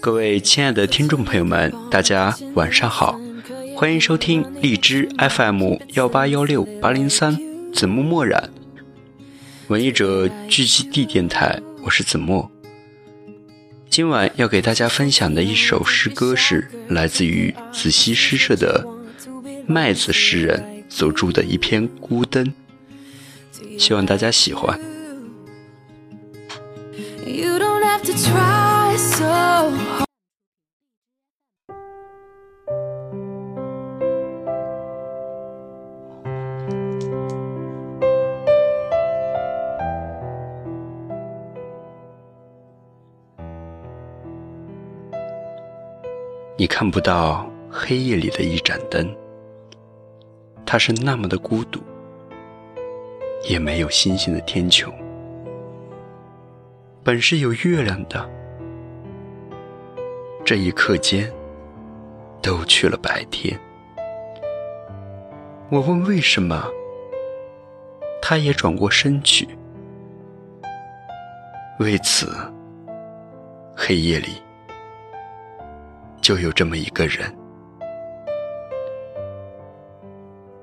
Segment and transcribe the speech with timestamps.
[0.00, 3.20] 各位亲爱的听众朋友们，大家晚上好，
[3.76, 7.38] 欢迎收听荔枝 FM 幺八幺六八零三
[7.74, 8.50] 子木墨染
[9.68, 12.50] 文艺者聚集地电台，我是子墨。
[13.90, 18.86] 今晚要给大家分享的一首诗歌是来自于子熙诗社的
[19.66, 22.46] 麦子诗人所著的一篇《孤灯》，
[23.78, 24.80] 希望大家喜欢。
[27.90, 29.72] Have to try so
[46.56, 49.16] 你看不到黑夜里的一盏灯，
[50.64, 51.80] 它是那么的孤独，
[53.48, 54.92] 也没有星星的天穹。
[57.02, 58.28] 本是有月亮的，
[60.44, 61.32] 这一刻间
[62.42, 63.58] 都去了白天。
[65.70, 66.62] 我问为什么，
[68.20, 69.48] 他也转过身去。
[71.78, 72.30] 为此，
[73.74, 74.42] 黑夜里。
[76.20, 77.34] 就有这么一个人，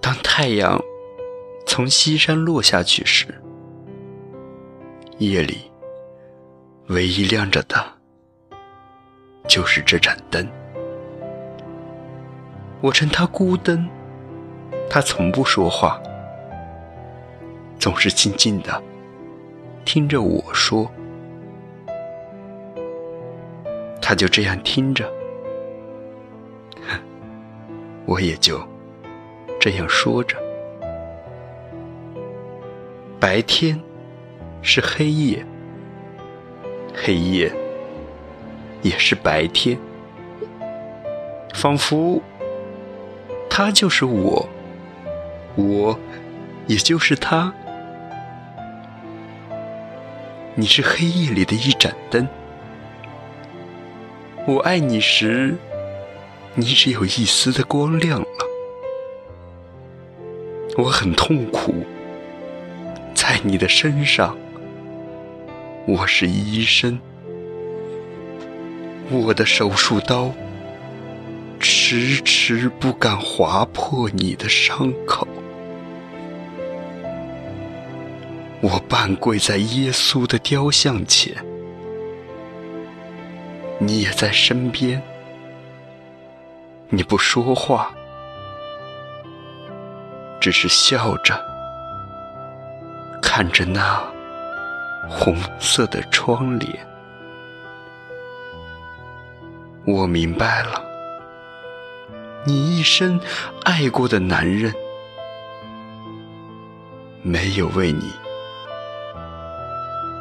[0.00, 0.82] 当太阳
[1.64, 3.28] 从西山落下去时，
[5.18, 5.70] 夜里
[6.88, 7.82] 唯一亮着的，
[9.48, 10.46] 就是这盏灯。
[12.82, 13.88] 我称他孤灯，
[14.90, 15.98] 他从不说话，
[17.78, 18.82] 总是静静的
[19.86, 20.90] 听着我说，
[24.02, 25.10] 他就这样听着。
[28.04, 28.62] 我也就
[29.58, 30.36] 这样说着。
[33.18, 33.80] 白天
[34.60, 35.42] 是黑夜，
[36.94, 37.52] 黑夜
[38.82, 39.78] 也是白天，
[41.52, 42.22] 仿佛
[43.50, 44.48] 他就是我，
[45.56, 45.98] 我
[46.66, 47.52] 也就是他。
[50.54, 52.28] 你是黑夜里的一盏灯，
[54.46, 55.56] 我爱你时。
[56.56, 58.28] 你只有一丝的光亮了，
[60.76, 61.84] 我很痛苦，
[63.12, 64.38] 在你的身上，
[65.86, 66.98] 我是医生，
[69.10, 70.32] 我的手术刀
[71.60, 75.28] 迟迟不敢划破你的伤口，
[78.62, 81.34] 我半跪在耶稣的雕像前，
[83.78, 85.02] 你也在身边。
[86.88, 87.94] 你不说话，
[90.40, 91.38] 只是笑着
[93.20, 94.02] 看着那
[95.08, 96.86] 红色的窗帘。
[99.86, 100.82] 我明白了，
[102.44, 103.20] 你一生
[103.64, 104.72] 爱过的男人，
[107.22, 108.10] 没有为你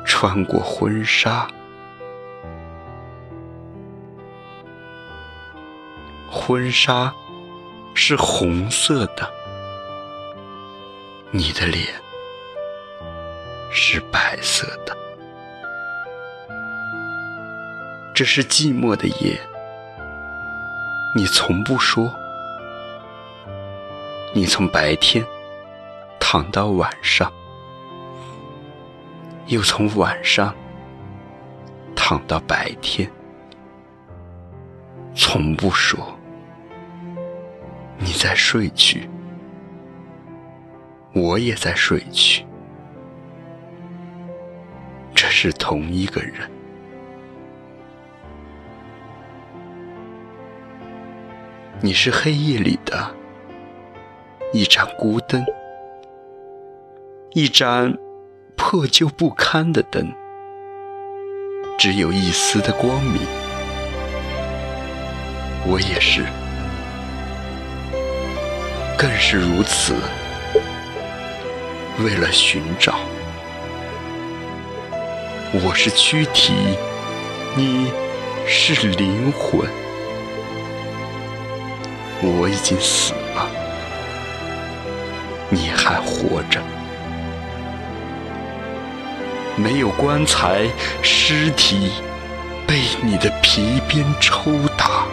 [0.06, 1.48] 穿过婚纱。
[6.30, 7.14] 婚纱
[7.94, 9.32] 是红色的，
[11.32, 11.88] 你的脸
[13.73, 14.95] 是白色的。
[18.13, 19.41] 这是寂寞的夜，
[21.16, 22.13] 你从不说，
[24.34, 25.25] 你从白天
[26.19, 27.31] 躺到晚上，
[29.47, 30.53] 又从晚上
[31.95, 33.09] 躺到白天，
[35.16, 36.00] 从不说。
[37.97, 39.09] 你在睡去，
[41.13, 42.45] 我也在睡去，
[45.16, 46.50] 这是同一个人。
[51.82, 53.14] 你是黑夜里的
[54.53, 55.43] 一盏孤灯，
[57.32, 57.97] 一盏
[58.55, 60.14] 破旧不堪的灯，
[61.78, 63.22] 只有一丝的光明。
[65.66, 66.23] 我也是。
[68.97, 69.93] 更是如此。
[72.03, 72.96] 为了寻找，
[75.55, 76.52] 我是躯体，
[77.55, 77.91] 你
[78.47, 79.70] 是灵魂。
[82.23, 83.47] 我已经死了，
[85.52, 86.59] 你还活着。
[89.55, 90.67] 没有棺材，
[91.03, 91.91] 尸体
[92.66, 95.05] 被你的皮鞭抽打，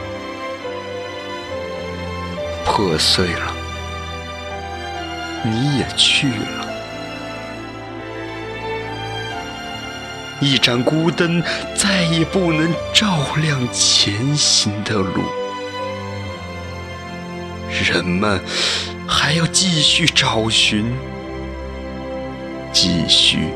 [2.64, 3.54] 破碎了。
[5.42, 6.59] 你也去了，
[10.40, 11.42] 一盏孤灯，
[11.76, 15.22] 再也不能照亮前行的路。
[17.68, 18.40] 人们
[19.06, 20.90] 还要继续找寻，
[22.72, 23.50] 继续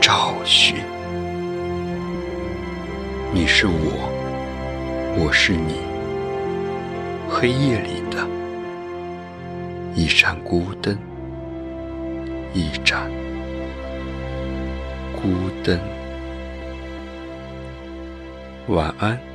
[0.00, 0.76] 找寻。
[3.30, 4.08] 你是我，
[5.18, 5.74] 我是你，
[7.28, 8.26] 黑夜里的
[9.94, 10.96] 一盏孤灯，
[12.54, 13.10] 一盏
[15.24, 15.30] 孤
[15.62, 15.80] 灯。
[18.68, 19.33] 晚安。